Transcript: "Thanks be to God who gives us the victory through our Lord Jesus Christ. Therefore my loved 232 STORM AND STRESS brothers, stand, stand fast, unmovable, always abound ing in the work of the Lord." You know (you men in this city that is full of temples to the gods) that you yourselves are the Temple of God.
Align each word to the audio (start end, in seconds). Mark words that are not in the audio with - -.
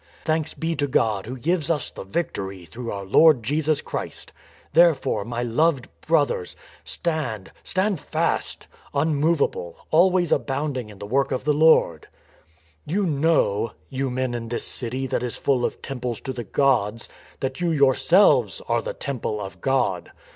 "Thanks 0.25 0.55
be 0.55 0.75
to 0.77 0.87
God 0.87 1.27
who 1.27 1.37
gives 1.37 1.69
us 1.69 1.91
the 1.91 2.03
victory 2.03 2.65
through 2.65 2.91
our 2.91 3.05
Lord 3.05 3.43
Jesus 3.43 3.81
Christ. 3.81 4.33
Therefore 4.73 5.23
my 5.23 5.43
loved 5.43 5.89
232 6.07 6.09
STORM 6.09 6.23
AND 6.23 6.51
STRESS 6.51 6.55
brothers, 6.55 6.55
stand, 6.83 7.51
stand 7.63 7.99
fast, 7.99 8.67
unmovable, 8.95 9.75
always 9.91 10.31
abound 10.31 10.79
ing 10.79 10.89
in 10.89 10.97
the 10.97 11.05
work 11.05 11.31
of 11.31 11.43
the 11.43 11.53
Lord." 11.53 12.07
You 12.93 13.05
know 13.05 13.73
(you 13.89 14.09
men 14.09 14.33
in 14.33 14.47
this 14.47 14.65
city 14.67 15.05
that 15.05 15.21
is 15.21 15.37
full 15.37 15.63
of 15.63 15.83
temples 15.83 16.19
to 16.21 16.33
the 16.33 16.45
gods) 16.45 17.07
that 17.39 17.61
you 17.61 17.69
yourselves 17.69 18.59
are 18.67 18.81
the 18.81 18.95
Temple 18.95 19.39
of 19.39 19.61
God. 19.61 20.09